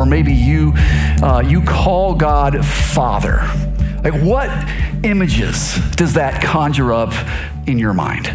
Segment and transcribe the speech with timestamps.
[0.00, 0.72] or maybe you,
[1.22, 3.46] uh, you call God Father.
[4.02, 4.48] Like, what
[5.04, 7.12] images does that conjure up
[7.68, 8.28] in your mind?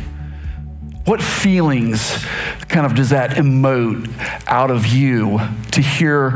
[1.05, 2.23] What feelings
[2.67, 4.11] kind of does that emote
[4.47, 5.39] out of you
[5.71, 6.31] to hear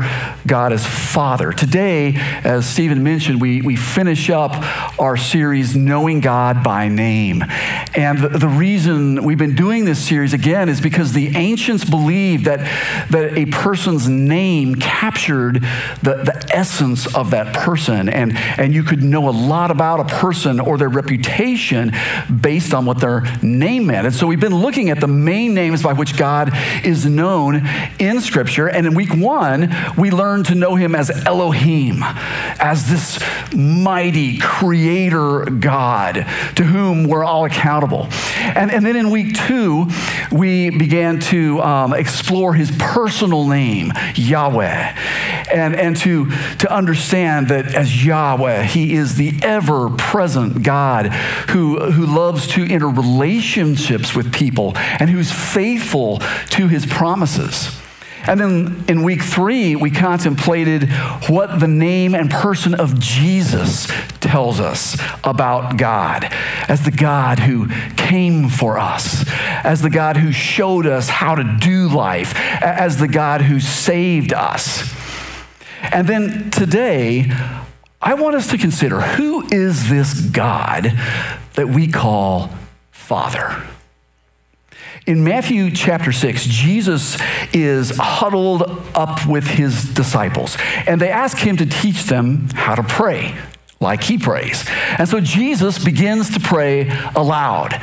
[0.46, 1.52] God as Father?
[1.52, 4.52] Today, as Stephen mentioned, we, we finish up
[4.98, 7.44] our series, Knowing God by Name.
[7.94, 12.44] And the, the reason we've been doing this series again is because the ancients believed
[12.44, 12.60] that,
[13.10, 15.62] that a person's name captured
[16.02, 18.08] the, the essence of that person.
[18.08, 21.92] And, and you could know a lot about a person or their reputation
[22.40, 24.06] based on what their name meant.
[24.06, 26.50] And so we've been looking at the main names by which God
[26.84, 27.66] is known
[27.98, 28.68] in Scripture.
[28.68, 33.18] And in week one, we learned to know him as Elohim, as this
[33.52, 37.79] mighty creator God to whom we're all accountable.
[37.86, 39.86] And, and then in week two,
[40.32, 44.96] we began to um, explore his personal name, Yahweh,
[45.52, 51.06] and, and to, to understand that as Yahweh, he is the ever present God
[51.50, 56.18] who, who loves to enter relationships with people and who's faithful
[56.50, 57.76] to his promises.
[58.26, 60.90] And then in week three, we contemplated
[61.28, 63.88] what the name and person of Jesus
[64.20, 66.28] tells us about God
[66.68, 69.24] as the God who came for us,
[69.64, 74.32] as the God who showed us how to do life, as the God who saved
[74.32, 74.94] us.
[75.82, 77.30] And then today,
[78.00, 80.92] I want us to consider who is this God
[81.54, 82.50] that we call
[82.90, 83.62] Father?
[85.10, 87.18] In Matthew chapter 6, Jesus
[87.52, 88.62] is huddled
[88.94, 93.34] up with his disciples, and they ask him to teach them how to pray
[93.80, 94.64] like he prays.
[94.98, 97.74] And so Jesus begins to pray aloud.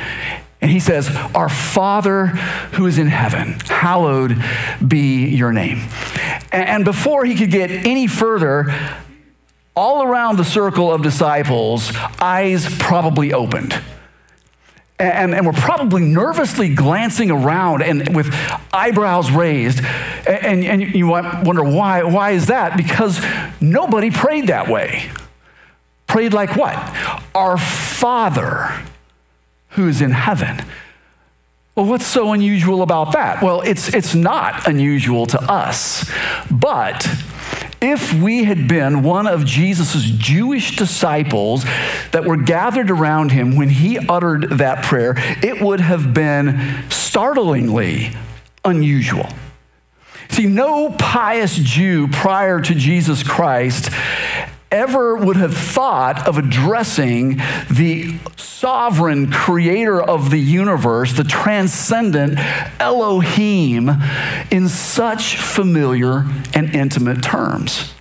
[0.62, 2.28] And he says, Our Father
[2.72, 4.42] who is in heaven, hallowed
[4.86, 5.86] be your name.
[6.50, 8.74] And before he could get any further,
[9.76, 13.78] all around the circle of disciples, eyes probably opened
[14.98, 18.28] and, and we're probably nervously glancing around and with
[18.72, 19.80] eyebrows raised.
[20.26, 22.02] And, and you wonder why?
[22.02, 22.76] Why is that?
[22.76, 23.24] Because
[23.60, 25.10] nobody prayed that way.
[26.06, 26.76] Prayed like what?
[27.34, 28.72] Our Father
[29.70, 30.64] who is in heaven.
[31.76, 33.40] Well, what's so unusual about that?
[33.40, 36.10] Well, it's, it's not unusual to us,
[36.50, 37.06] but
[37.80, 41.64] if we had been one of Jesus' Jewish disciples
[42.12, 48.10] that were gathered around him when he uttered that prayer, it would have been startlingly
[48.64, 49.28] unusual.
[50.30, 53.90] See, no pious Jew prior to Jesus Christ
[54.70, 57.36] ever would have thought of addressing
[57.70, 62.38] the sovereign creator of the universe, the transcendent
[62.80, 63.90] Elohim,
[64.50, 66.24] in such familiar
[66.54, 67.94] and intimate terms.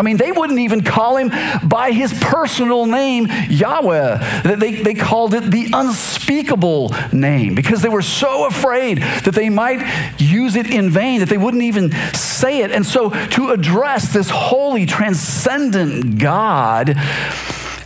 [0.00, 1.28] I mean, they wouldn't even call him
[1.68, 4.56] by his personal name, Yahweh.
[4.56, 10.16] They, they called it the unspeakable name because they were so afraid that they might
[10.18, 12.70] use it in vain, that they wouldn't even say it.
[12.70, 16.94] And so, to address this holy, transcendent God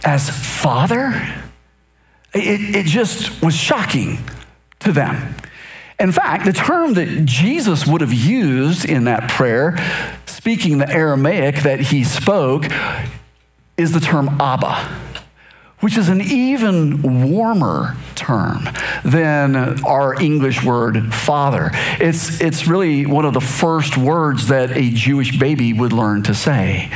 [0.05, 1.21] as Father,
[2.33, 4.19] it, it just was shocking
[4.79, 5.35] to them.
[5.99, 9.77] In fact, the term that Jesus would have used in that prayer,
[10.45, 12.67] speaking the Aramaic that he spoke,
[13.79, 14.75] is the term Abba,
[15.81, 18.69] which is an even warmer term
[19.07, 19.57] than
[19.87, 21.71] our English word father.
[21.99, 26.35] It's, it's really one of the first words that a Jewish baby would learn to
[26.35, 26.91] say.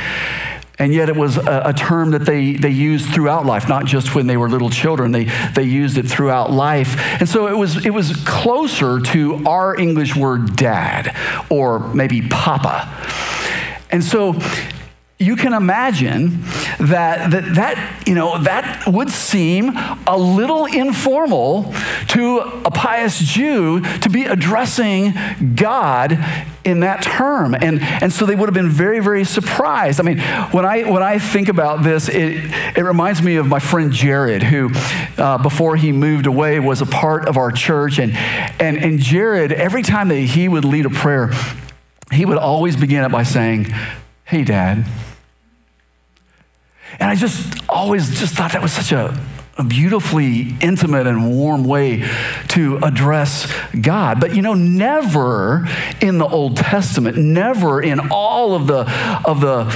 [0.77, 4.13] And yet it was a, a, term that they, they used throughout life, not just
[4.13, 5.11] when they were little children.
[5.11, 6.95] They, they used it throughout life.
[7.19, 11.13] And so it was, it was closer to our English word dad
[11.49, 12.87] or maybe papa.
[13.91, 14.39] And so
[15.21, 16.41] you can imagine
[16.79, 19.73] that, that that you know that would seem
[20.07, 21.73] a little informal
[22.07, 25.13] to a pious Jew to be addressing
[25.55, 26.17] God
[26.63, 27.53] in that term.
[27.53, 29.99] And and so they would have been very very surprised.
[29.99, 30.19] I mean
[30.51, 34.41] when i when i think about this it it reminds me of my friend jared
[34.41, 34.71] who
[35.17, 37.99] uh, before he moved away was a part of our church.
[37.99, 41.31] And and and jared every time that he would lead a prayer
[42.11, 43.65] he would always begin it by saying
[44.25, 44.85] hey dad
[46.99, 49.17] and I just always just thought that was such a,
[49.57, 52.09] a beautifully intimate and warm way
[52.49, 54.19] to address God.
[54.19, 55.67] But you know, never
[56.01, 58.89] in the Old Testament, never in all of the
[59.25, 59.73] of the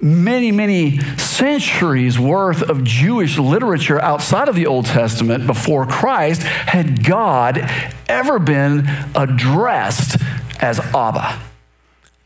[0.00, 7.04] many, many centuries worth of Jewish literature outside of the Old Testament before Christ had
[7.04, 7.58] God
[8.08, 10.20] ever been addressed
[10.60, 11.40] as Abba.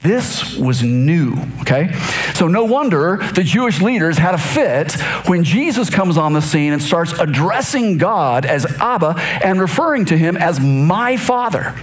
[0.02, 1.92] This was new, okay?
[2.34, 4.92] So no wonder the Jewish leaders had a fit
[5.28, 9.14] when Jesus comes on the scene and starts addressing God as Abba
[9.44, 11.74] and referring to him as my father.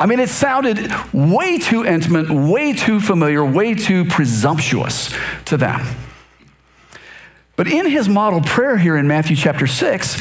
[0.00, 5.14] I mean, it sounded way too intimate, way too familiar, way too presumptuous
[5.46, 5.86] to them.
[7.54, 10.20] But in his model prayer here in Matthew chapter 6,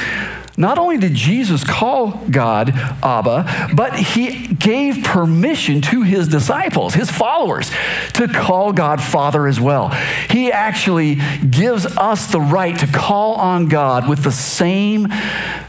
[0.59, 2.71] not only did Jesus call God
[3.04, 7.69] Abba, but he gave permission to his disciples, his followers,
[8.13, 9.89] to call God Father as well.
[10.31, 15.07] He actually gives us the right to call on God with the same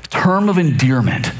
[0.08, 1.32] term of endearment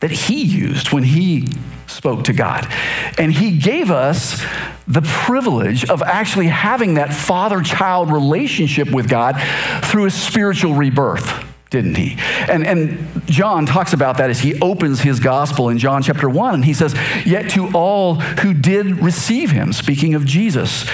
[0.00, 1.48] that he used when he
[1.86, 2.70] spoke to God.
[3.16, 4.44] And he gave us
[4.86, 9.40] the privilege of actually having that father child relationship with God
[9.86, 12.16] through a spiritual rebirth didn't he?
[12.48, 16.54] And, and John talks about that as he opens his gospel in John chapter 1.
[16.54, 16.94] And he says,
[17.26, 20.88] Yet to all who did receive him, speaking of Jesus,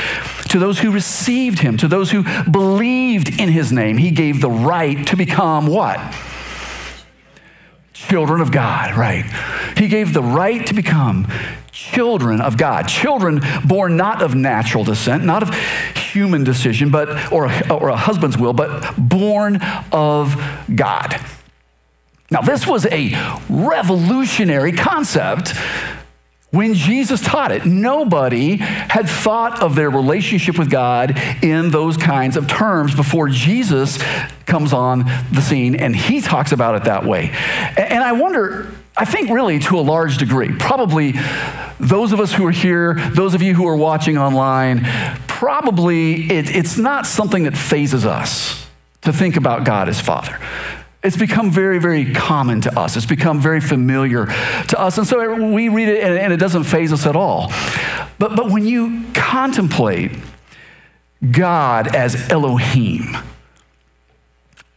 [0.48, 4.50] to those who received him, to those who believed in his name, he gave the
[4.50, 5.98] right to become what?
[8.10, 9.24] Children of God, right?
[9.78, 11.28] He gave the right to become
[11.70, 15.54] children of God, children born not of natural descent, not of
[15.94, 19.60] human decision, but or, or a husband's will, but born
[19.92, 20.34] of
[20.74, 21.20] God.
[22.32, 23.12] Now, this was a
[23.48, 25.54] revolutionary concept
[26.50, 27.64] when Jesus taught it.
[27.64, 33.98] Nobody had thought of their relationship with God in those kinds of terms before Jesus
[34.46, 37.30] comes on the scene and he talks about it that way.
[37.76, 41.14] And I wonder, I think really to a large degree, probably
[41.78, 44.84] those of us who are here, those of you who are watching online,
[45.28, 48.66] probably it, it's not something that fazes us
[49.02, 50.38] to think about God as Father.
[51.02, 52.96] It's become very, very common to us.
[52.96, 54.98] It's become very familiar to us.
[54.98, 57.50] And so we read it and it doesn't faze us at all.
[58.18, 60.12] But, but when you contemplate
[61.30, 63.16] God as Elohim,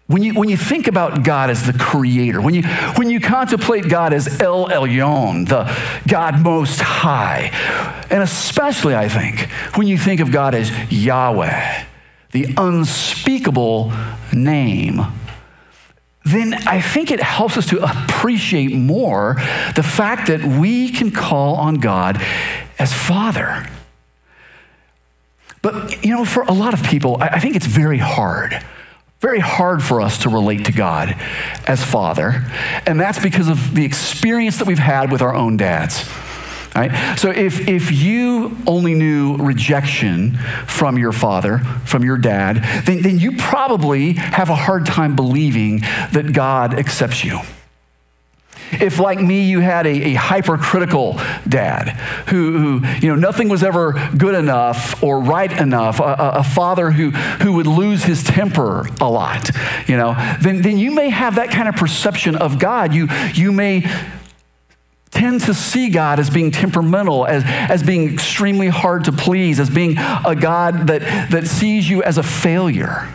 [0.08, 2.64] when you, when you think about God as the creator, when you,
[2.96, 5.76] when you contemplate God as El Elyon, the
[6.08, 7.50] God most high,
[8.10, 11.86] and especially, I think, when you think of God as Yahweh,
[12.32, 13.92] the unspeakable
[14.34, 15.02] name,
[16.24, 19.36] then I think it helps us to appreciate more
[19.76, 22.22] the fact that we can call on God
[22.80, 23.68] as Father.
[25.62, 28.64] But, you know, for a lot of people, I think it's very hard
[29.24, 31.16] very hard for us to relate to God
[31.66, 32.44] as Father.
[32.86, 36.04] And that's because of the experience that we've had with our own dads.
[36.76, 37.18] Right?
[37.20, 43.20] So if, if you only knew rejection from your father, from your dad, then, then
[43.20, 45.82] you probably have a hard time believing
[46.12, 47.40] that God accepts you.
[48.72, 51.90] If, like me, you had a, a hypercritical dad
[52.30, 56.90] who, who, you know, nothing was ever good enough or right enough, a, a, father
[56.90, 59.52] who, who would lose his temper a lot,
[59.88, 62.96] you know, then, then you may have that kind of perception of God.
[62.96, 63.82] You, you may
[65.14, 69.70] tend to see God as being temperamental, as, as being extremely hard to please, as
[69.70, 73.08] being a God that, that sees you as a failure.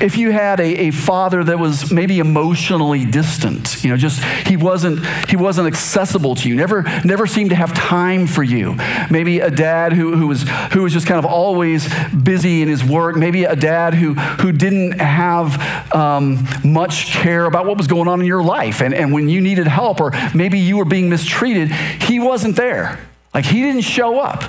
[0.00, 4.56] If you had a, a father that was maybe emotionally distant, you know, just he
[4.56, 8.76] wasn't he wasn't accessible to you, never never seemed to have time for you.
[9.10, 12.84] Maybe a dad who, who was who was just kind of always busy in his
[12.84, 13.16] work.
[13.16, 18.20] Maybe a dad who who didn't have um, much care about what was going on
[18.20, 21.70] in your life, and, and when you needed help, or maybe you were being mistreated,
[21.70, 22.98] he wasn't there.
[23.34, 24.44] Like he didn't show up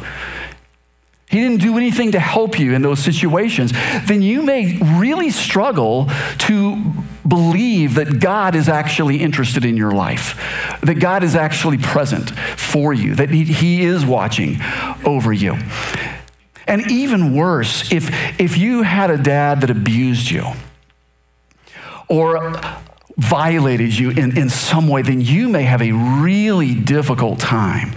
[1.29, 3.71] he didn't do anything to help you in those situations,
[4.07, 6.09] then you may really struggle
[6.39, 6.75] to
[7.27, 10.35] believe that God is actually interested in your life,
[10.81, 14.57] that God is actually present for you, that He, is watching
[15.05, 15.55] over you.
[16.67, 18.09] And even worse, if,
[18.39, 20.45] if you had a dad that abused you
[22.07, 22.59] or
[23.17, 27.91] violated you in, in some way, then you may have a really difficult time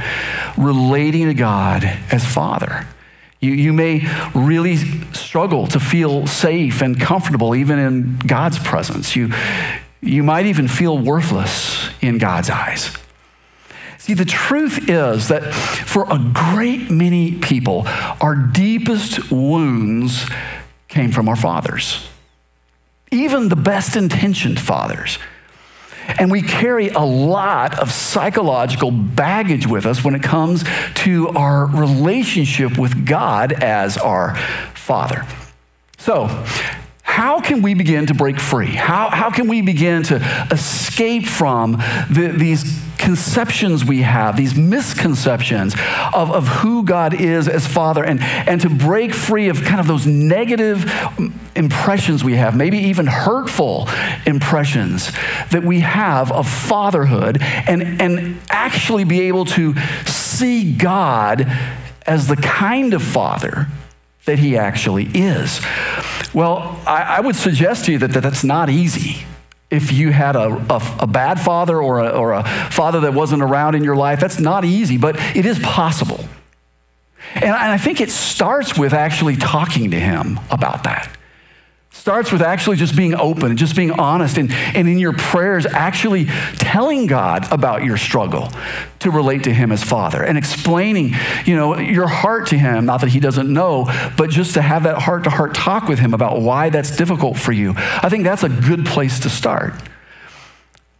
[0.58, 2.86] relating to God as Father.
[3.42, 4.76] You, you may really
[5.12, 9.16] struggle to feel safe and comfortable even in God's presence.
[9.16, 9.32] You,
[10.00, 12.96] you might even feel worthless in God's eyes.
[13.98, 17.82] See, the truth is that for a great many people,
[18.20, 20.24] our deepest wounds
[20.88, 22.08] came from our fathers,
[23.10, 25.18] even the best intentioned fathers.
[26.18, 31.66] And we carry a lot of psychological baggage with us when it comes to our
[31.66, 34.36] relationship with God as our
[34.74, 35.26] Father.
[35.98, 36.26] So,
[37.02, 38.66] how can we begin to break free?
[38.66, 40.16] How, how can we begin to
[40.50, 41.72] escape from
[42.10, 42.64] the, these
[43.02, 45.74] conceptions we have, these misconceptions
[46.14, 49.86] of, of who God is as Father, and, and to break free of kind of
[49.86, 50.90] those negative
[51.56, 53.88] impressions we have, maybe even hurtful
[54.24, 55.12] impressions
[55.50, 59.74] that we have of fatherhood, and, and actually be able to
[60.06, 61.46] see God
[62.06, 63.66] as the kind of Father
[64.26, 65.60] that He actually is.
[66.32, 69.26] Well, I, I would suggest to you that, that that's not easy
[69.72, 73.42] if you had a, a, a, bad father or a, or a father that wasn't
[73.42, 74.20] around in your life.
[74.20, 76.24] That's not easy, but it is possible.
[77.34, 81.16] And I think it starts with actually talking to him about that
[81.92, 85.66] starts with actually just being open and just being honest and, and in your prayers
[85.66, 86.24] actually
[86.56, 88.48] telling god about your struggle
[88.98, 91.12] to relate to him as father and explaining
[91.44, 92.86] you know your heart to him.
[92.86, 93.84] Not that he doesn't know
[94.16, 97.36] but just to have that heart to heart talk with him about why that's difficult
[97.36, 97.74] for you.
[97.76, 99.74] I think that's a good place to start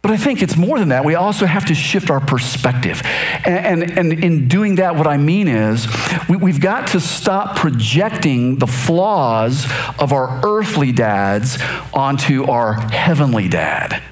[0.03, 1.05] but I think it's more than that.
[1.05, 3.01] We also have to shift our perspective.
[3.45, 5.87] And, and, and in doing that, what I mean is
[6.27, 9.65] we, we've got to stop projecting the flaws
[9.97, 11.57] of our earthly dads
[11.93, 14.03] onto our heavenly dad.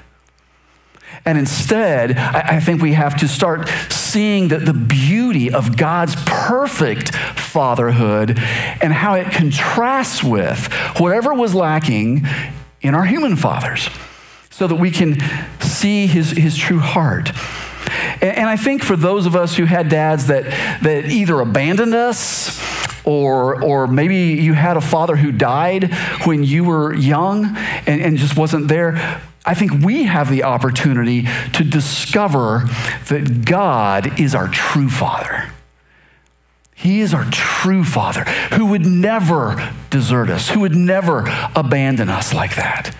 [1.26, 6.16] And instead, I, I think we have to start seeing the, the beauty of God's
[6.24, 8.38] perfect fatherhood
[8.80, 12.26] and how it contrasts with whatever was lacking
[12.80, 13.90] in our human fathers
[14.52, 15.18] so that we can
[15.60, 17.32] see his, his true heart.
[18.20, 20.44] And, and I think for those of us who had dads that,
[20.82, 22.60] that either abandoned us
[23.04, 25.92] or, or maybe you had a father who died
[26.24, 27.56] when you were young
[27.86, 32.62] and, and just wasn't there, I think we have the opportunity to discover
[33.08, 35.50] that God is our true father.
[36.74, 41.24] He is our true father who would never desert us, who would never
[41.56, 42.94] abandon us like that.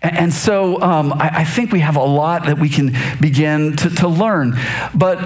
[0.00, 3.90] And so um, I, I, think we have a lot that we can begin to,
[3.96, 4.56] to learn.
[4.94, 5.18] But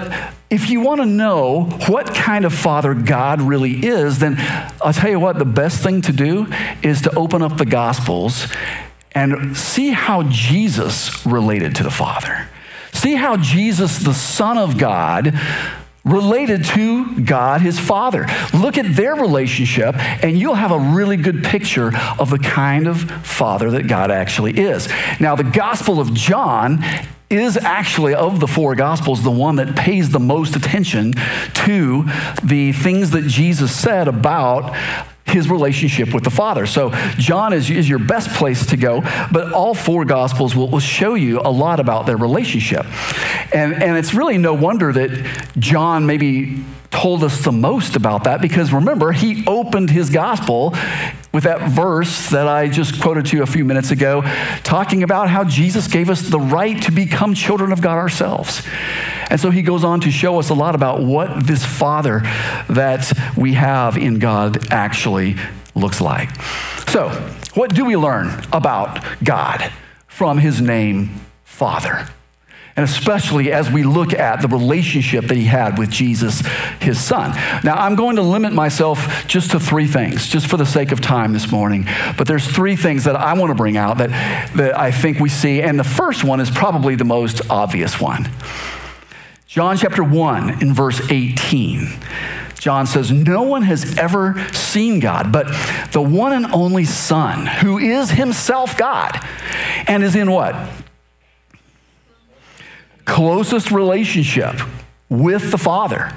[0.49, 4.35] if you want to know what kind of father God really is, then
[4.81, 6.47] I'll tell you what, the best thing to do
[6.81, 8.47] is to open up the Gospels
[9.11, 12.49] and see how Jesus related to the Father.
[12.93, 15.39] See how Jesus, the Son of God,
[16.05, 18.25] related to God, his Father.
[18.53, 23.09] Look at their relationship, and you'll have a really good picture of the kind of
[23.25, 24.89] Father that God actually is.
[25.19, 26.83] Now, the Gospel of John
[27.29, 31.13] is actually, of the four Gospels, the one that pays the most attention
[31.53, 32.05] to
[32.43, 34.75] the things that Jesus said about
[35.25, 36.65] his relationship with the Father.
[36.65, 39.01] So, John is, is your best place to go,
[39.31, 42.85] but all four Gospels will, will show you a lot about their relationship.
[43.53, 46.63] And, and it's really no wonder that John maybe
[46.93, 50.75] told us the most about that because remember, he opened his Gospel
[51.33, 54.21] with that verse that I just quoted to you a few minutes ago,
[54.63, 58.65] talking about how Jesus gave us the right to become children of God ourselves.
[59.29, 62.19] And so he goes on to show us a lot about what this Father
[62.69, 65.35] that we have in God actually
[65.73, 66.29] looks like.
[66.89, 67.09] So,
[67.55, 69.71] what do we learn about God
[70.07, 72.07] from his name, Father?
[72.75, 76.41] And especially as we look at the relationship that he had with Jesus,
[76.81, 77.31] his son.
[77.63, 80.99] Now, I'm going to limit myself just to three things, just for the sake of
[80.99, 81.85] time this morning.
[82.17, 84.09] But there's three things that I want to bring out that,
[84.55, 85.61] that I think we see.
[85.61, 88.27] And the first one is probably the most obvious one.
[89.45, 91.87] John chapter 1 in verse 18.
[92.63, 95.45] John says, No one has ever seen God, but
[95.91, 99.19] the one and only Son, who is himself God,
[99.85, 100.55] and is in what?
[103.05, 104.55] Closest relationship
[105.09, 106.11] with the Father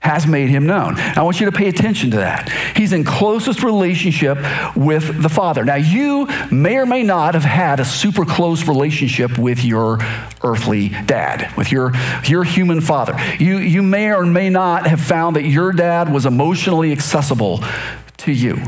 [0.00, 0.96] has made him known.
[0.96, 2.48] I want you to pay attention to that.
[2.76, 4.38] He's in closest relationship
[4.76, 5.64] with the Father.
[5.64, 9.98] Now, you may or may not have had a super close relationship with your
[10.44, 11.92] earthly dad, with your,
[12.24, 13.16] your human father.
[13.40, 17.60] You, you may or may not have found that your dad was emotionally accessible
[18.18, 18.62] to you.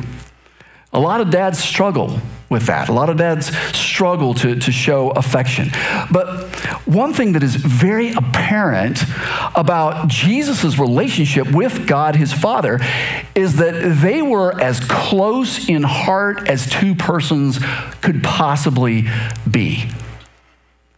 [0.93, 2.21] A lot of dads struggle
[2.51, 2.89] with that.
[2.89, 5.71] A lot of dads struggle to, to show affection.
[6.11, 6.55] But
[6.85, 9.05] one thing that is very apparent
[9.55, 12.81] about Jesus' relationship with God, his Father,
[13.37, 17.61] is that they were as close in heart as two persons
[18.03, 19.07] could possibly
[19.49, 19.89] be.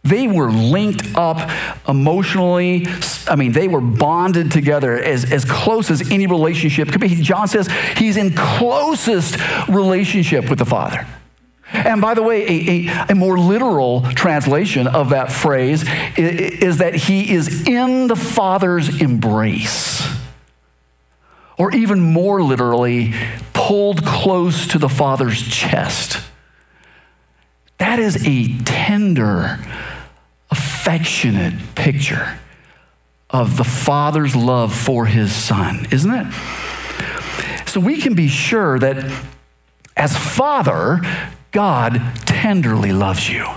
[0.03, 1.49] They were linked up
[1.87, 2.87] emotionally.
[3.27, 7.21] I mean, they were bonded together as, as close as any relationship could be.
[7.21, 9.37] John says he's in closest
[9.69, 11.07] relationship with the Father.
[11.73, 15.83] And by the way, a, a, a, more literal translation of that phrase
[16.15, 20.07] is, is that he is in the Father's embrace.
[21.57, 23.13] Or even more literally,
[23.53, 26.21] pulled close to the Father's chest.
[27.79, 29.59] That is a tender
[30.51, 32.39] affectionate picture
[33.29, 36.27] of the Father's love for his Son, isn't it?
[37.67, 39.11] So we can be sure that
[39.97, 41.01] as Father,
[41.53, 43.47] God tenderly loves you.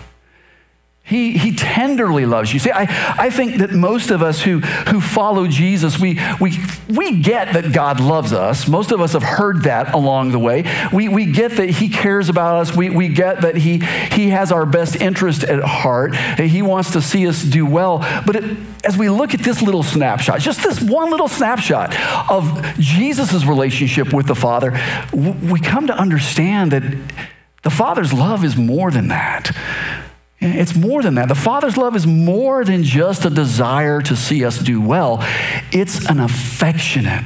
[1.07, 2.59] He, he tenderly loves you.
[2.59, 2.83] See, I,
[3.17, 7.73] I think that most of us who, who follow Jesus, we, we, we get that
[7.73, 8.67] God loves us.
[8.67, 10.65] Most of us have heard that along the way.
[10.93, 12.75] We, we get that He cares about us.
[12.75, 16.17] We, we get that he, he has our best interest at heart.
[16.41, 17.99] He wants to see us do well.
[18.27, 21.95] But it, as we look at this little snapshot, just this one little snapshot
[22.29, 24.73] of Jesus' relationship with the Father,
[25.13, 26.83] we come to understand that
[27.67, 29.51] the Father's love is more than that.
[30.39, 31.27] It's more than that.
[31.27, 35.19] The Father's love is more than just a desire to see us do well,
[35.73, 37.25] it's an affectionate,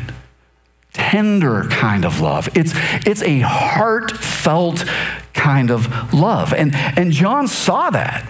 [0.94, 2.48] tender kind of love.
[2.56, 2.72] It's,
[3.06, 4.86] it's a heartfelt
[5.34, 6.54] kind of love.
[6.54, 8.26] And, and John saw that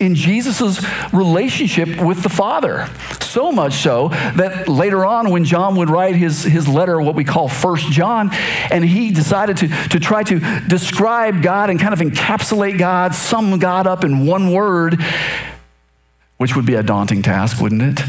[0.00, 2.88] in Jesus' relationship with the Father.
[3.20, 7.22] So much so that later on, when John would write his, his letter, what we
[7.22, 8.30] call First John,
[8.70, 13.58] and he decided to, to try to describe God and kind of encapsulate God, sum
[13.58, 14.98] God up in one word,
[16.38, 18.04] which would be a daunting task, wouldn't it?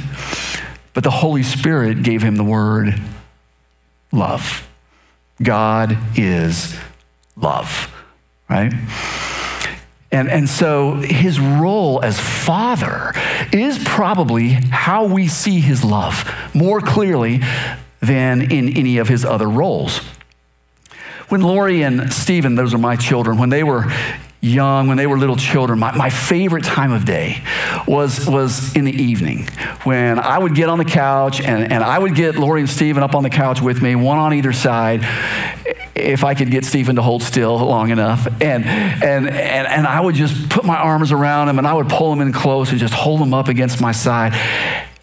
[0.94, 3.00] But the Holy Spirit gave him the word
[4.14, 4.68] love.
[5.44, 6.78] God is
[7.36, 7.94] love,
[8.50, 8.72] right?
[10.12, 13.14] And, and so his role as father
[13.54, 17.42] is probably how we see his love more clearly
[18.02, 20.00] than in any of his other roles.
[21.30, 23.86] When Lori and Stephen, those are my children, when they were
[24.42, 27.44] young, when they were little children, my, my favorite time of day
[27.88, 29.48] was, was in the evening
[29.84, 33.04] when I would get on the couch and, and I would get Lori and Stephen
[33.04, 35.02] up on the couch with me, one on either side,
[35.94, 38.26] if I could get Stephen to hold still long enough.
[38.42, 41.90] And, and, and, and I would just put my arms around him and I would
[41.90, 44.34] pull him in close and just hold him up against my side.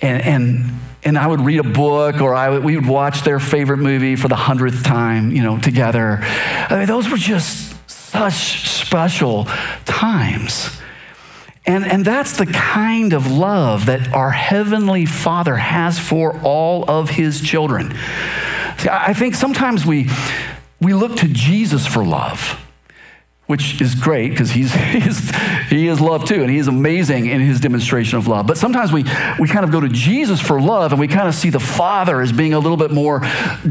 [0.01, 0.73] And, and,
[1.05, 4.17] and I would read a book or I would, we would watch their favorite movie
[4.17, 6.19] for the hundredth time, you know, together.
[6.23, 7.68] I mean, those were just
[8.19, 9.45] such special
[9.85, 10.81] times.
[11.65, 17.11] And, and that's the kind of love that our Heavenly Father has for all of
[17.11, 17.95] His children.
[18.79, 20.09] See, I think sometimes we,
[20.81, 22.59] we look to Jesus for love,
[23.47, 25.31] which is great because he's, he's,
[25.69, 28.47] he is love too, and he is amazing in his demonstration of love.
[28.47, 29.05] But sometimes we,
[29.39, 32.21] we kind of go to Jesus for love, and we kind of see the Father
[32.21, 33.23] as being a little bit more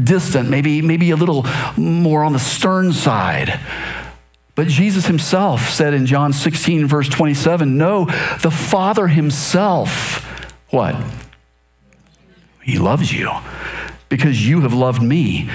[0.04, 1.44] distant, maybe, maybe a little
[1.76, 3.58] more on the stern side.
[4.58, 8.06] But Jesus himself said in John 16, verse 27, No,
[8.42, 10.24] the Father himself,
[10.70, 10.96] what?
[12.64, 13.30] He loves you
[14.08, 15.48] because you have loved me.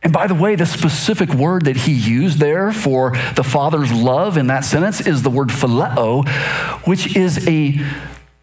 [0.00, 4.36] And by the way, the specific word that he used there for the Father's love
[4.36, 6.24] in that sentence is the word phileo,
[6.86, 7.74] which is a,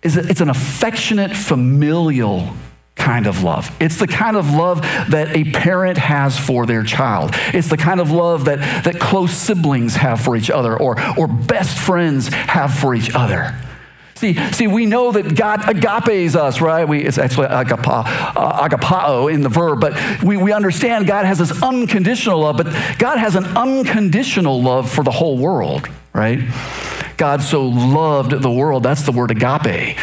[0.02, 2.50] is a it's an affectionate, familial
[3.02, 3.76] kind of love.
[3.80, 7.32] It's the kind of love that a parent has for their child.
[7.54, 11.28] It's the kind of love that, that close siblings have for each other or, or
[11.28, 13.56] best friends have for each other.
[14.16, 16.88] See, see, we know that God agapes us, right?
[16.88, 21.40] We, it's actually agapa, uh, agapao in the verb, but we, we understand God has
[21.40, 22.68] this unconditional love, but
[23.00, 26.40] God has an unconditional love for the whole world, right?
[27.18, 29.98] God so loved the world, that's the word agape.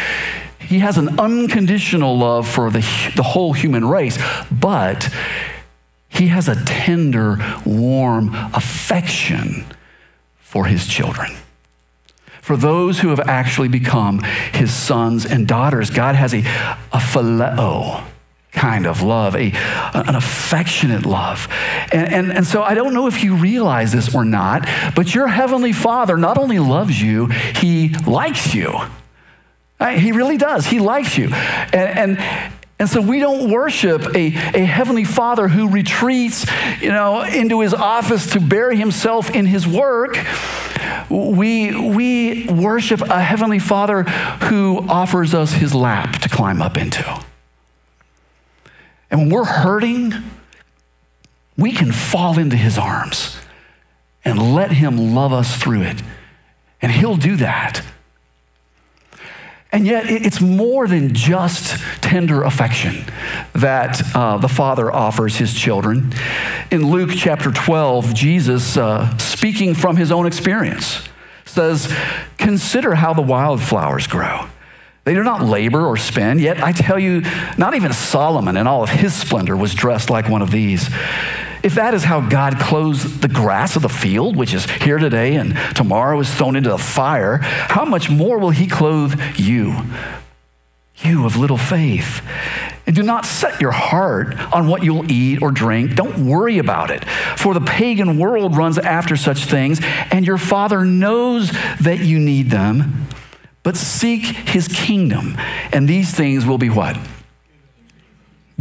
[0.69, 2.81] He has an unconditional love for the,
[3.15, 4.19] the whole human race,
[4.51, 5.09] but
[6.09, 9.65] he has a tender, warm affection
[10.37, 11.31] for his children.
[12.43, 14.19] For those who have actually become
[14.53, 18.03] his sons and daughters, God has a, a phileo
[18.51, 19.51] kind of love, a,
[19.95, 21.47] an affectionate love.
[21.91, 25.27] And, and, and so I don't know if you realize this or not, but your
[25.27, 28.79] heavenly Father not only loves you, he likes you.
[29.79, 30.65] He really does.
[30.65, 31.29] He likes you.
[31.29, 36.45] And, and, and so we don't worship a, a heavenly father who retreats,
[36.81, 40.17] you know, into his office to bury himself in his work.
[41.09, 47.03] We, we worship a heavenly father who offers us his lap to climb up into.
[49.11, 50.13] And when we're hurting,
[51.57, 53.37] we can fall into his arms
[54.23, 56.01] and let him love us through it.
[56.81, 57.81] And he'll do that.
[59.71, 63.05] And yet, it's more than just tender affection
[63.53, 66.11] that uh, the Father offers his children.
[66.71, 71.07] In Luke chapter 12, Jesus, uh, speaking from his own experience,
[71.45, 71.93] says,
[72.37, 74.47] Consider how the wildflowers grow.
[75.03, 77.21] They do not labor or spin, yet I tell you,
[77.57, 80.89] not even Solomon in all of his splendor was dressed like one of these.
[81.63, 85.35] If that is how God clothes the grass of the field, which is here today
[85.35, 89.75] and tomorrow is thrown into the fire, how much more will He clothe you?
[90.97, 92.21] You of little faith.
[92.85, 95.95] And do not set your heart on what you'll eat or drink.
[95.95, 97.05] Don't worry about it.
[97.37, 99.79] For the pagan world runs after such things,
[100.11, 103.07] and your Father knows that you need them.
[103.61, 105.37] But seek his kingdom,
[105.71, 106.97] and these things will be what?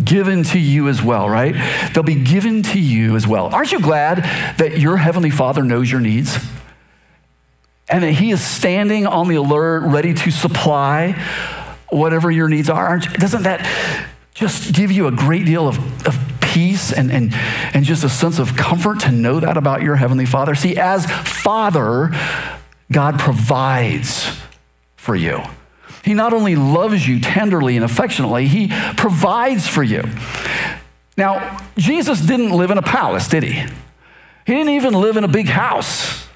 [0.05, 1.55] Given to you as well, right?
[1.93, 3.47] They'll be given to you as well.
[3.47, 4.19] Aren't you glad
[4.59, 6.39] that your Heavenly Father knows your needs?
[7.89, 11.13] And that He is standing on the alert, ready to supply
[11.89, 12.87] whatever your needs are?
[12.87, 13.67] Aren't, doesn't that
[14.35, 17.35] just give you a great deal of, of peace and, and,
[17.75, 20.55] and just a sense of comfort to know that about your Heavenly Father?
[20.55, 22.11] See, as Father,
[22.93, 24.39] God provides
[24.97, 25.43] for you.
[26.09, 30.03] He not only loves you tenderly and affectionately, he provides for you.
[31.19, 33.53] Now, Jesus didn't live in a palace, did he?
[34.47, 36.27] He didn't even live in a big house.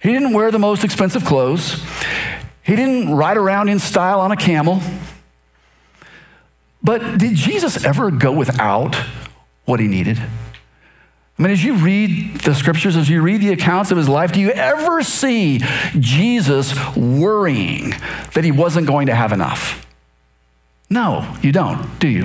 [0.00, 1.84] He didn't wear the most expensive clothes.
[2.64, 4.82] He didn't ride around in style on a camel.
[6.82, 8.96] But did Jesus ever go without
[9.66, 10.20] what he needed?
[11.38, 14.32] I mean, as you read the scriptures, as you read the accounts of his life,
[14.32, 15.60] do you ever see
[15.98, 17.90] Jesus worrying
[18.32, 19.86] that he wasn't going to have enough?
[20.88, 22.22] No, you don't, do you?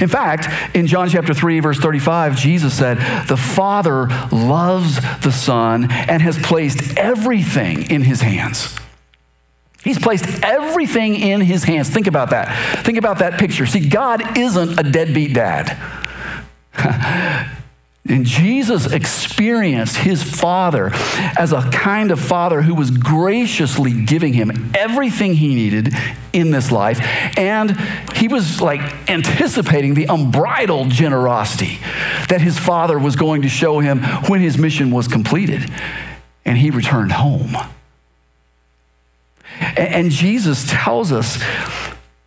[0.00, 2.96] In fact, in John chapter 3, verse 35, Jesus said,
[3.26, 8.74] The Father loves the Son and has placed everything in his hands.
[9.82, 11.90] He's placed everything in his hands.
[11.90, 12.84] Think about that.
[12.84, 13.66] Think about that picture.
[13.66, 15.76] See, God isn't a deadbeat dad.
[18.06, 20.90] And Jesus experienced his father
[21.38, 25.94] as a kind of father who was graciously giving him everything he needed
[26.34, 27.00] in this life.
[27.38, 27.80] And
[28.14, 31.78] he was like anticipating the unbridled generosity
[32.28, 35.70] that his father was going to show him when his mission was completed.
[36.44, 37.56] And he returned home.
[39.78, 41.42] And Jesus tells us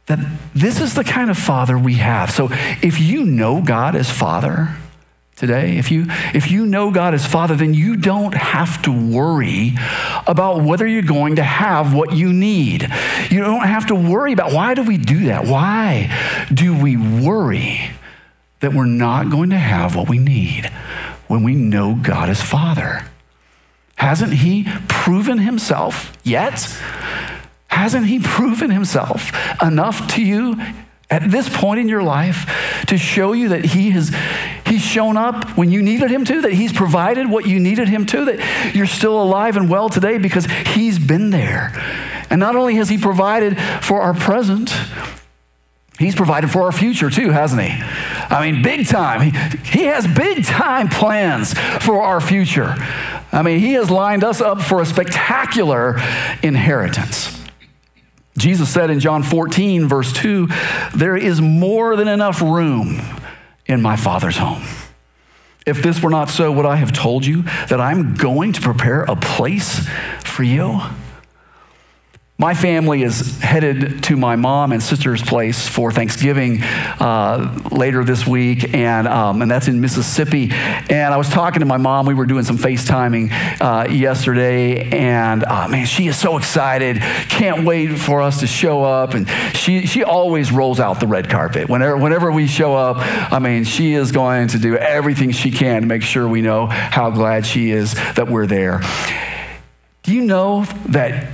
[0.08, 0.18] that
[0.56, 2.32] this is the kind of father we have.
[2.32, 2.48] So
[2.82, 4.76] if you know God as father,
[5.38, 5.78] today.
[5.78, 9.74] If you, if you know God as Father, then you don't have to worry
[10.26, 12.82] about whether you're going to have what you need.
[13.30, 15.46] You don't have to worry about why do we do that?
[15.46, 16.12] Why
[16.52, 17.92] do we worry
[18.60, 20.66] that we're not going to have what we need
[21.28, 23.08] when we know God as Father?
[23.96, 26.76] Hasn't He proven Himself yet?
[27.68, 30.56] Hasn't He proven Himself enough to you
[31.10, 34.14] at this point in your life to show you that he has
[34.68, 38.06] he's shown up when you needed him to that he's provided what you needed him
[38.06, 41.72] to that you're still alive and well today because he's been there.
[42.30, 44.74] And not only has he provided for our present
[46.00, 47.70] he's provided for our future too hasn't he?
[48.30, 49.32] I mean big time.
[49.32, 52.76] He, he has big time plans for our future.
[53.32, 55.98] I mean he has lined us up for a spectacular
[56.44, 57.38] inheritance.
[58.38, 60.48] Jesus said in John 14, verse 2,
[60.96, 63.02] there is more than enough room
[63.68, 64.64] in my Father's home.
[65.66, 69.04] If this were not so, would I have told you that I'm going to prepare
[69.04, 69.86] a place
[70.24, 70.82] for you?
[72.40, 78.28] My family is headed to my mom and sister's place for Thanksgiving uh, later this
[78.28, 80.52] week, and, um, and that's in Mississippi.
[80.52, 82.06] And I was talking to my mom.
[82.06, 86.98] We were doing some FaceTiming uh, yesterday, and uh, man, she is so excited.
[87.28, 89.16] Can't wait for us to show up.
[89.16, 91.68] And she, she always rolls out the red carpet.
[91.68, 92.98] Whenever, whenever we show up,
[93.34, 96.68] I mean, she is going to do everything she can to make sure we know
[96.68, 98.82] how glad she is that we're there.
[100.04, 101.32] Do you know that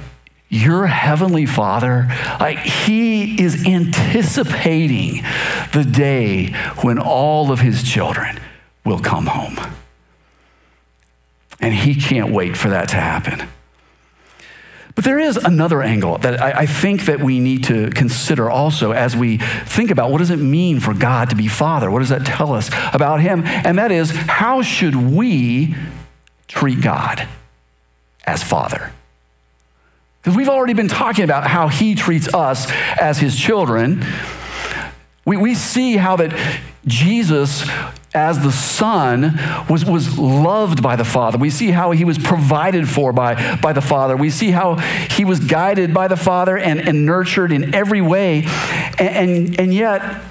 [0.54, 2.08] your heavenly father
[2.39, 5.24] like he is anticipating
[5.74, 8.39] the day when all of his children
[8.86, 9.58] will come home
[11.60, 13.48] and he can't wait for that to happen
[14.96, 18.92] but there is another angle that I, I, think that we need to consider also
[18.92, 21.89] as we think about what does it mean for God to be Father?
[21.89, 23.44] What does that tell us about Him?
[23.44, 25.76] And that is, how should we
[26.48, 27.28] treat God
[28.28, 28.92] as Father?
[30.24, 34.06] Because we've already been talking about how he treats us as his children.
[35.26, 36.34] We, we see how that
[36.86, 37.70] Jesus,
[38.14, 39.38] as the Son,
[39.70, 41.38] was, was loved by the Father.
[41.38, 44.16] We see how he was provided for by, by the Father.
[44.16, 48.44] We see how he was guided by the Father and, and nurtured in every way.
[48.98, 50.22] And, and, and yet,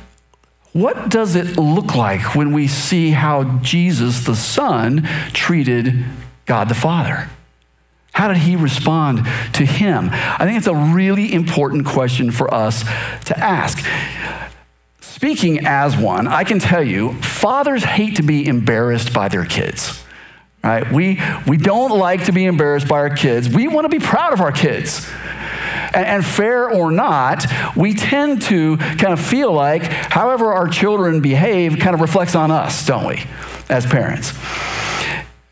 [0.73, 6.03] what does it look like when we see how Jesus, the Son, treated
[6.47, 7.29] God the Father?
[8.13, 10.11] How did he respond to him?
[10.13, 12.83] I think it's a really important question for us
[13.25, 13.85] to ask.
[15.01, 20.03] speaking as one, I can tell you, fathers hate to be embarrassed by their kids.
[20.63, 20.91] Right?
[20.93, 23.49] We, we don't like to be embarrassed by our kids.
[23.49, 25.11] We want to be proud of our kids.
[25.95, 27.47] And, and fair or not,
[27.77, 32.51] we tend to kind of feel like however our children behave kind of reflects on
[32.51, 33.25] us, don't we,
[33.69, 34.33] as parents?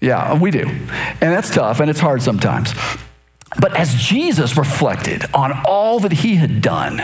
[0.01, 0.67] Yeah, we do.
[0.67, 2.73] And that's tough and it's hard sometimes.
[3.61, 7.03] But as Jesus reflected on all that he had done,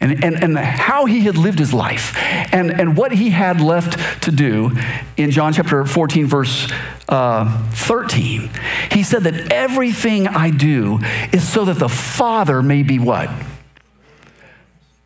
[0.00, 2.16] and, and, and how he had lived his life
[2.54, 4.70] and, and what he had left to do
[5.18, 6.72] in John chapter 14, verse
[7.08, 8.48] uh, 13,
[8.90, 11.00] he said that everything I do
[11.32, 13.30] is so that the Father may be what?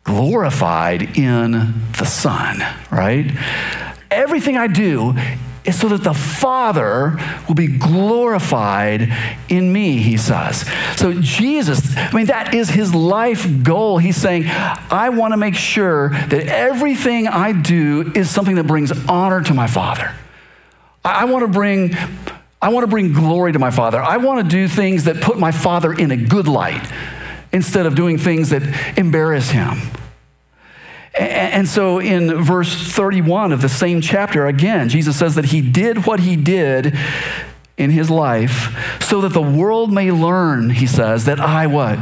[0.05, 1.51] Glorified in
[1.97, 3.29] the Son, right?
[4.09, 5.15] Everything I do
[5.65, 9.11] is so that the Father will be glorified
[9.49, 10.69] in me, he says.
[10.95, 13.97] So, Jesus, I mean, that is his life goal.
[13.97, 18.91] He's saying, I want to make sure that everything I do is something that brings
[19.07, 20.13] honor to my Father.
[21.03, 21.95] I want to bring.
[22.61, 24.01] I want to bring glory to my Father.
[24.01, 26.81] I want to do things that put my Father in a good light
[27.51, 28.63] instead of doing things that
[28.97, 29.77] embarrass him.
[31.17, 36.05] And so in verse 31 of the same chapter, again, Jesus says that he did
[36.05, 36.97] what he did
[37.77, 41.99] in his life so that the world may learn, he says, that I what?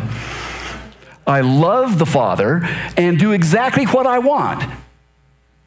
[1.26, 4.64] I love the Father and do exactly what I want.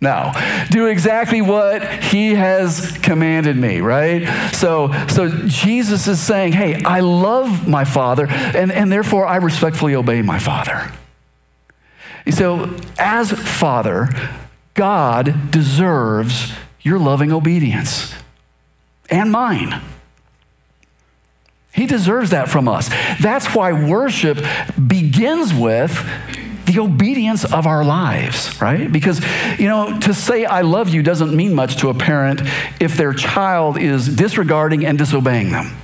[0.00, 0.32] Now,
[0.68, 4.52] do exactly what he has commanded me, right?
[4.52, 9.94] So, so Jesus is saying, hey, I love my Father, and, and therefore I respectfully
[9.94, 10.92] obey my Father.
[12.30, 14.08] So, as Father,
[14.74, 18.14] God deserves your loving obedience
[19.10, 19.80] and mine.
[21.72, 22.88] He deserves that from us.
[23.20, 24.38] That's why worship
[24.86, 25.92] begins with
[26.64, 28.90] the obedience of our lives, right?
[28.90, 29.20] Because,
[29.58, 32.40] you know, to say I love you doesn't mean much to a parent
[32.80, 35.76] if their child is disregarding and disobeying them.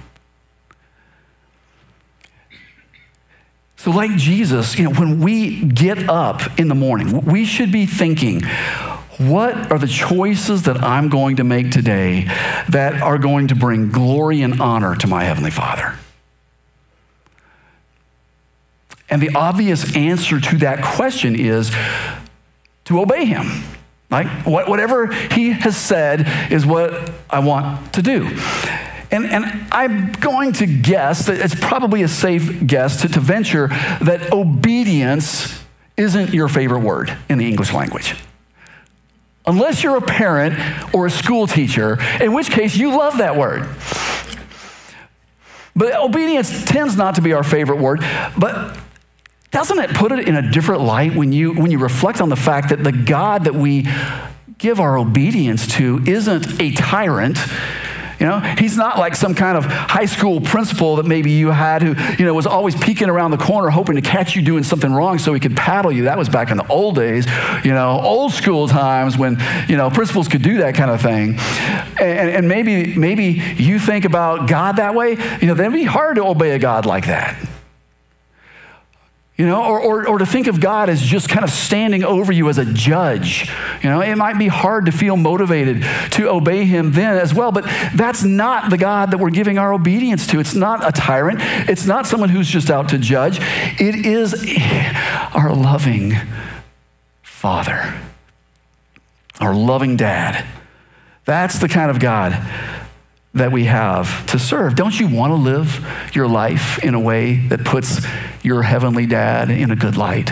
[3.83, 7.85] So, like Jesus, you know, when we get up in the morning, we should be
[7.85, 8.42] thinking,
[9.18, 12.27] what are the choices that I'm going to make today
[12.68, 15.97] that are going to bring glory and honor to my Heavenly Father?
[19.11, 21.73] And the obvious answer to that question is
[22.85, 23.64] to obey Him.
[24.12, 28.29] Like, whatever He has said is what I want to do.
[29.12, 33.68] And, and I'm going to guess that it's probably a safe guess to, to venture
[33.68, 35.62] that obedience
[35.98, 38.16] isn't your favorite word in the English language.
[39.44, 40.55] Unless you're a parent
[40.94, 43.68] or a school teacher, in which case you love that word.
[45.77, 48.01] But obedience tends not to be our favorite word.
[48.38, 48.79] But
[49.51, 52.37] doesn't it put it in a different light when you, when you reflect on the
[52.37, 53.87] fact that the God that we
[54.57, 57.37] give our obedience to isn't a tyrant?
[58.23, 61.83] You know, he's not like some kind of high school principal that maybe you had
[61.83, 64.93] who, you know, was always peeking around the corner hoping to catch you doing something
[64.93, 66.05] wrong so he could paddle you.
[66.05, 67.27] That was back in the old days,
[67.65, 71.37] you know, old school times when, you know, principals could do that kind of thing.
[72.01, 75.83] And, and maybe, maybe you think about God that way, you know, then it'd be
[75.83, 77.37] hard to obey a God like that.
[79.42, 82.31] You know, or, or, or to think of God as just kind of standing over
[82.31, 83.50] you as a judge.
[83.83, 87.50] You know, it might be hard to feel motivated to obey him then as well,
[87.50, 90.38] but that's not the God that we're giving our obedience to.
[90.38, 93.38] It's not a tyrant, it's not someone who's just out to judge.
[93.81, 94.33] It is
[95.35, 96.12] our loving
[97.24, 98.00] Father,
[99.40, 100.46] our loving dad.
[101.24, 102.31] That's the kind of God
[103.35, 104.75] that we have to serve.
[104.75, 108.07] Don't you want to live your life in a way that puts
[108.42, 110.31] your heavenly dad in a good light?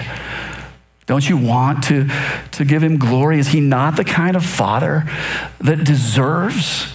[1.07, 2.09] Don't you want to,
[2.53, 3.39] to give him glory?
[3.39, 5.09] Is he not the kind of father
[5.61, 6.93] that deserves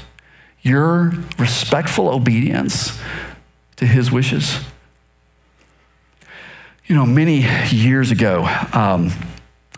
[0.62, 3.00] your respectful obedience
[3.78, 4.60] to his wishes?
[6.86, 9.12] You know, many years ago, um,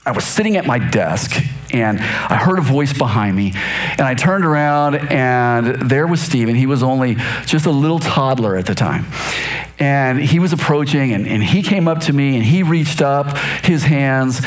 [0.06, 3.54] I was sitting at my desk and I heard a voice behind me.
[3.92, 6.56] And I turned around and there was Stephen.
[6.56, 9.06] He was only just a little toddler at the time.
[9.80, 13.38] And he was approaching and, and he came up to me and he reached up
[13.64, 14.42] his hands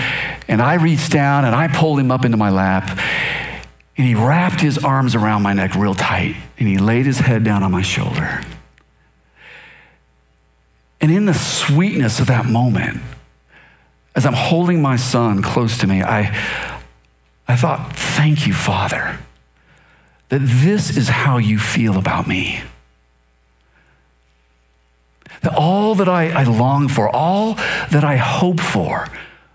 [0.48, 2.98] and I reached down and I pulled him up into my lap.
[3.96, 7.44] And he wrapped his arms around my neck real tight and he laid his head
[7.44, 8.42] down on my shoulder.
[11.00, 13.00] And in the sweetness of that moment,
[14.14, 16.34] as I'm holding my son close to me, I,
[17.50, 19.18] I thought, thank you, Father,
[20.28, 22.62] that this is how you feel about me.
[25.42, 27.54] That all that I, I long for, all
[27.90, 29.08] that I hope for,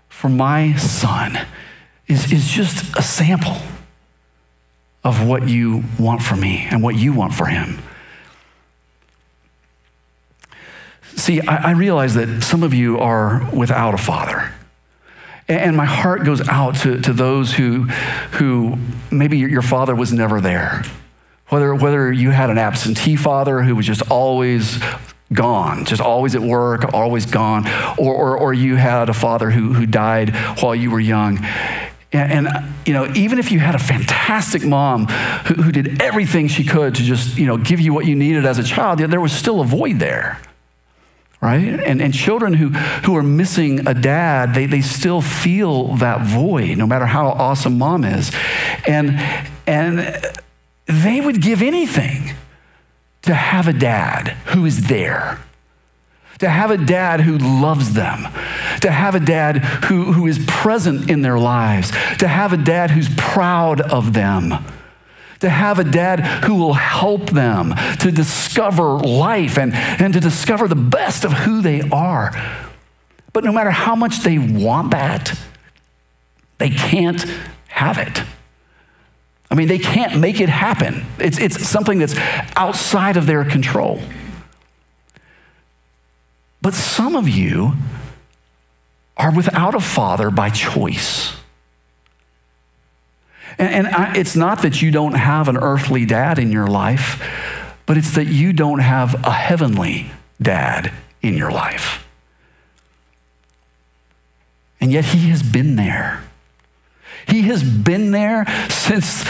[0.08, 1.38] for my son,
[2.06, 3.56] is, is just a sample
[5.02, 7.78] of what you want for me and what you want for him.
[11.14, 14.52] See, I, I realize that some of you are without a father.
[15.48, 17.84] And my heart goes out to, to those who,
[18.32, 18.78] who
[19.10, 20.82] maybe your father was never there.
[21.48, 24.80] Whether, whether you had an absentee father who was just always
[25.32, 29.72] gone, just always at work, always gone, or, or, or you had a father who,
[29.72, 31.38] who died while you were young.
[32.12, 36.48] And, and, you know, even if you had a fantastic mom who, who did everything
[36.48, 39.20] she could to just, you know, give you what you needed as a child, there
[39.20, 40.40] was still a void there
[41.40, 41.80] right?
[41.80, 46.78] And, and children who, who are missing a dad, they, they still feel that void,
[46.78, 48.32] no matter how awesome mom is.
[48.86, 49.18] And,
[49.66, 50.20] and
[50.86, 52.34] they would give anything
[53.22, 55.38] to have a dad who is there.
[56.40, 58.24] To have a dad who loves them,
[58.82, 62.90] to have a dad who, who is present in their lives, to have a dad
[62.90, 64.52] who's proud of them
[65.40, 70.68] to have a dad who will help them to discover life and, and to discover
[70.68, 72.32] the best of who they are.
[73.32, 75.38] But no matter how much they want that,
[76.58, 77.24] they can't
[77.68, 78.22] have it.
[79.50, 81.04] I mean, they can't make it happen.
[81.18, 82.16] It's, it's something that's
[82.56, 84.00] outside of their control.
[86.62, 87.74] But some of you
[89.16, 91.32] are without a father by choice.
[93.58, 97.22] And, and I, it's not that you don't have an earthly dad in your life,
[97.86, 100.92] but it's that you don't have a heavenly dad
[101.22, 102.06] in your life.
[104.80, 106.22] And yet he has been there.
[107.26, 109.24] He has been there since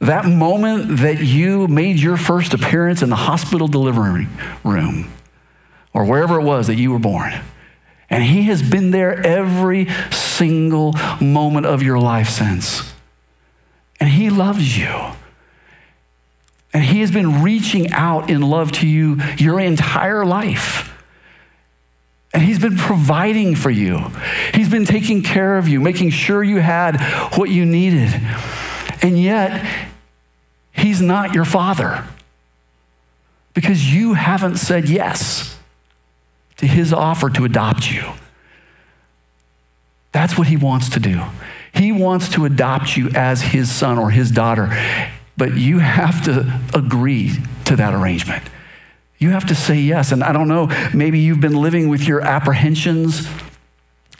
[0.00, 4.28] that moment that you made your first appearance in the hospital delivery
[4.62, 5.10] room
[5.94, 7.32] or wherever it was that you were born.
[8.10, 12.92] And he has been there every single moment of your life since.
[14.00, 15.12] And He loves you.
[16.72, 20.92] And He has been reaching out in love to you your entire life.
[22.34, 24.10] And He's been providing for you.
[24.52, 27.00] He's been taking care of you, making sure you had
[27.36, 28.12] what you needed.
[29.02, 29.66] And yet,
[30.72, 32.04] He's not your Father
[33.54, 35.56] because you haven't said yes
[36.58, 38.02] to His offer to adopt you.
[40.12, 41.22] That's what He wants to do.
[41.76, 44.68] He wants to adopt you as his son or his daughter,
[45.36, 47.32] but you have to agree
[47.66, 48.42] to that arrangement.
[49.18, 50.12] You have to say yes.
[50.12, 53.28] And I don't know, maybe you've been living with your apprehensions,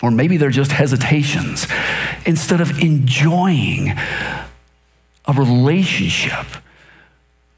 [0.03, 1.67] or maybe they're just hesitations,
[2.27, 3.95] instead of enjoying
[5.27, 6.47] a relationship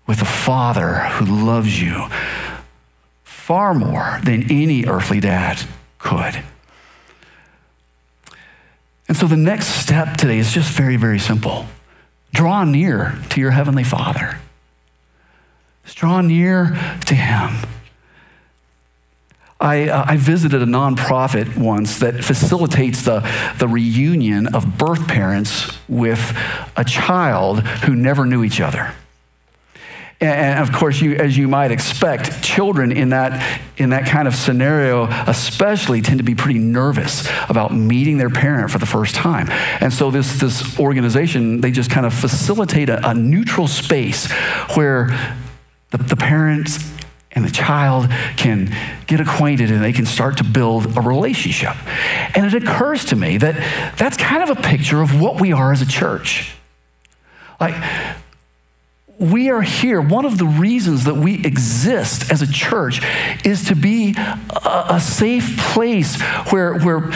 [0.07, 2.07] with a father who loves you
[3.25, 5.61] far more than any earthly dad
[5.99, 6.43] could.
[9.09, 11.67] And so the next step today is just very, very simple.
[12.33, 14.39] Draw near to your Heavenly Father.
[15.85, 17.67] Just draw near to Him.
[19.61, 25.77] I, uh, I visited a nonprofit once that facilitates the, the reunion of birth parents
[25.89, 26.37] with
[26.77, 28.95] a child who never knew each other.
[30.21, 34.35] And of course, you, as you might expect, children in that, in that kind of
[34.35, 39.49] scenario, especially, tend to be pretty nervous about meeting their parent for the first time.
[39.81, 44.29] And so, this, this organization, they just kind of facilitate a, a neutral space
[44.75, 45.07] where
[45.91, 46.93] the, the parents
[47.31, 48.75] and the child can
[49.07, 51.77] get acquainted and they can start to build a relationship.
[52.37, 53.55] And it occurs to me that
[53.97, 56.57] that's kind of a picture of what we are as a church.
[57.61, 57.75] Like,
[59.19, 60.01] we are here.
[60.01, 63.01] One of the reasons that we exist as a church
[63.45, 67.11] is to be a, a safe place where, where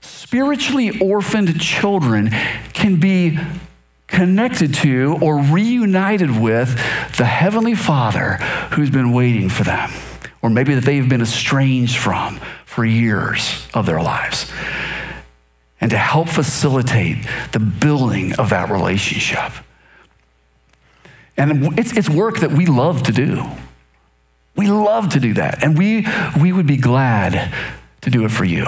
[0.00, 2.30] spiritually orphaned children
[2.72, 3.38] can be
[4.06, 6.74] connected to or reunited with
[7.16, 8.34] the Heavenly Father
[8.72, 9.90] who's been waiting for them,
[10.42, 14.50] or maybe that they've been estranged from for years of their lives.
[15.82, 19.52] And to help facilitate the building of that relationship.
[21.40, 23.42] And it's, it's work that we love to do.
[24.56, 25.64] We love to do that.
[25.64, 26.06] And we,
[26.38, 27.50] we would be glad
[28.02, 28.66] to do it for you.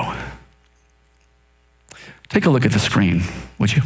[2.30, 3.24] Take a look at the screen,
[3.58, 3.82] would you?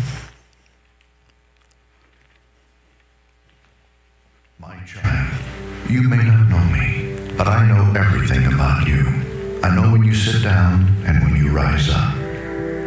[4.60, 5.34] My child,
[5.90, 9.02] you may not know me, but I know everything about you.
[9.64, 12.14] I know when you sit down and when you rise up.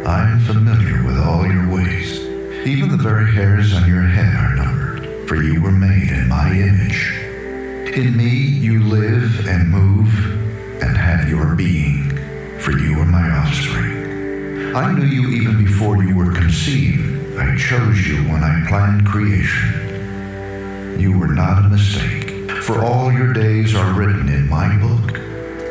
[0.08, 2.20] I am familiar with all your ways.
[2.66, 4.79] Even the very hairs on your head are numbered
[5.30, 7.14] for you were made in my image.
[7.96, 10.12] In me you live and move
[10.82, 12.10] and have your being,
[12.58, 14.74] for you are my offspring.
[14.74, 17.38] I knew you even before you were conceived.
[17.38, 20.98] I chose you when I planned creation.
[20.98, 25.16] You were not a mistake, for all your days are written in my book.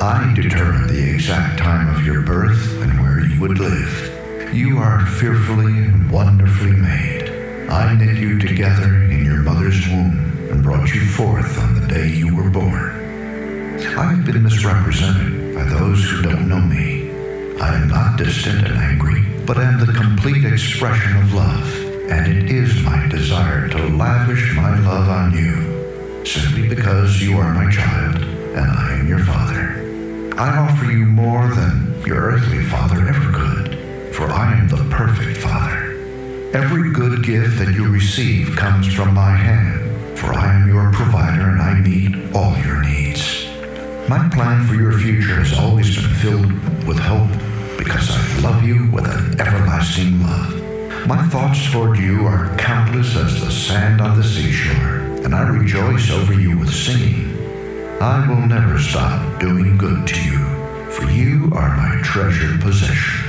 [0.01, 4.53] I determined the exact time of your birth and where you would live.
[4.55, 7.18] You are fearfully and wonderfully made.
[7.69, 12.07] I knit you together in your mother's womb and brought you forth on the day
[12.07, 13.77] you were born.
[13.95, 17.11] I have been misrepresented by those who don't know me.
[17.61, 22.49] I am not distant and angry, but am the complete expression of love, and it
[22.49, 28.15] is my desire to lavish my love on you, simply because you are my child
[28.15, 30.33] and I am your father.
[30.39, 35.37] I offer you more than your earthly father ever could, for I am the perfect
[35.37, 35.88] father.
[36.53, 41.47] Every good gift that you receive comes from my hand, for I am your provider
[41.47, 43.45] and I meet all your needs.
[44.09, 46.51] My plan for your future has always been filled
[46.87, 47.29] with hope
[47.77, 51.07] because I love you with an everlasting love.
[51.07, 56.09] My thoughts toward you are countless as the sand on the seashore, and I rejoice
[56.09, 57.29] over you with singing.
[58.01, 63.28] I will never stop doing good to you, for you are my treasured possession.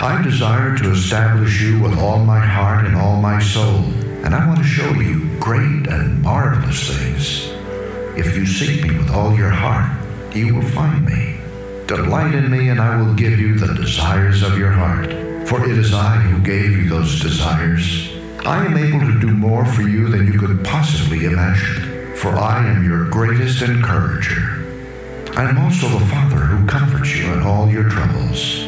[0.00, 3.84] I desire to establish you with all my heart and all my soul,
[4.24, 7.48] and I want to show you great and marvelous things.
[8.16, 9.96] If you seek me with all your heart,
[10.34, 11.40] you will find me.
[11.86, 15.10] Delight in me, and I will give you the desires of your heart.
[15.48, 18.10] For it is I who gave you those desires.
[18.46, 21.88] I am able to do more for you than you could possibly imagine
[22.18, 24.64] for I am your greatest encourager.
[25.36, 28.67] I am also the Father who comforts you in all your troubles.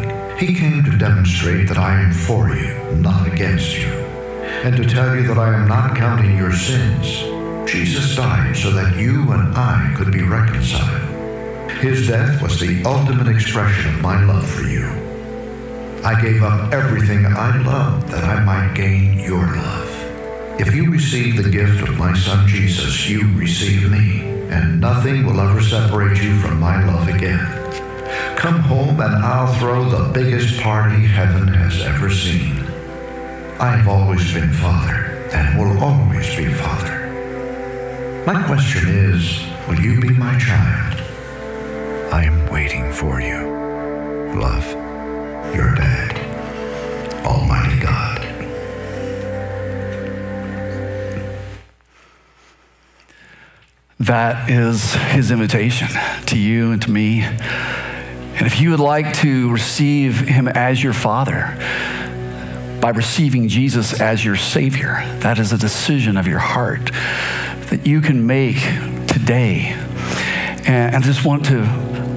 [0.41, 3.89] He came to demonstrate that I am for you, not against you,
[4.65, 7.05] and to tell you that I am not counting your sins.
[7.69, 11.69] Jesus died so that you and I could be reconciled.
[11.73, 14.87] His death was the ultimate expression of my love for you.
[16.03, 20.59] I gave up everything I loved that I might gain your love.
[20.59, 25.39] If you receive the gift of my Son Jesus, you receive me, and nothing will
[25.39, 27.60] ever separate you from my love again.
[28.41, 32.57] Come home and I'll throw the biggest party heaven has ever seen.
[33.59, 38.23] I have always been Father and will always be Father.
[38.25, 40.99] My question is, will you be my child?
[42.11, 43.45] I am waiting for you.
[44.39, 44.67] Love,
[45.53, 46.17] your dad,
[47.23, 48.25] Almighty God.
[53.99, 55.89] That is his invitation
[56.25, 57.23] to you and to me.
[58.35, 61.57] And if you would like to receive him as your father,
[62.81, 66.91] by receiving Jesus as your Savior, that is a decision of your heart
[67.69, 68.57] that you can make
[69.07, 69.75] today.
[70.65, 71.63] And I just want to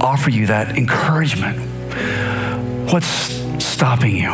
[0.01, 1.59] offer you that encouragement.
[2.91, 3.07] What's
[3.63, 4.33] stopping you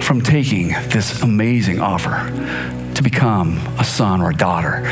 [0.00, 2.28] from taking this amazing offer
[2.94, 4.86] to become a son or a daughter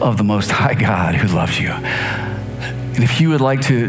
[0.00, 1.68] of the Most High God who loves you.
[1.68, 3.88] And if you would like to,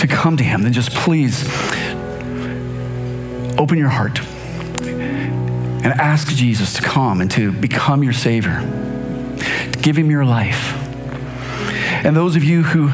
[0.00, 1.44] to come to Him, then just please
[3.58, 4.18] open your heart
[4.80, 8.60] and ask Jesus to come and to become your Savior,
[9.72, 10.74] to give Him your life.
[12.02, 12.88] And those of you who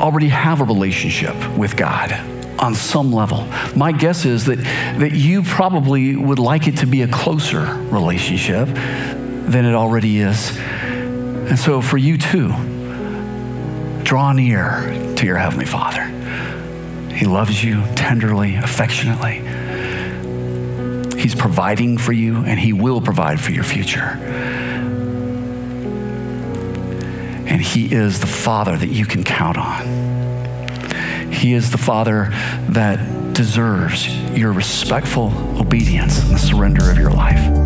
[0.00, 2.12] already have a relationship with God
[2.60, 7.02] on some level, my guess is that, that you probably would like it to be
[7.02, 10.56] a closer relationship than it already is.
[10.56, 12.52] And so, for you too,
[14.06, 16.04] draw near to your Heavenly Father.
[17.12, 19.40] He loves you tenderly, affectionately.
[21.20, 24.16] He's providing for you, and He will provide for your future.
[27.48, 31.32] And He is the Father that you can count on.
[31.32, 32.28] He is the Father
[32.68, 37.65] that deserves your respectful obedience and the surrender of your life.